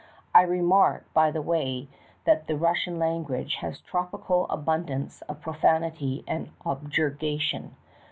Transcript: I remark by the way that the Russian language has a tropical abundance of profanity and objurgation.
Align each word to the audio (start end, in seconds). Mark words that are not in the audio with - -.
I 0.33 0.41
remark 0.41 1.05
by 1.13 1.29
the 1.29 1.43
way 1.43 1.87
that 2.25 2.47
the 2.47 2.55
Russian 2.57 2.97
language 2.97 3.57
has 3.57 3.79
a 3.79 3.83
tropical 3.83 4.47
abundance 4.49 5.21
of 5.29 5.41
profanity 5.41 6.23
and 6.25 6.49
objurgation. 6.65 7.75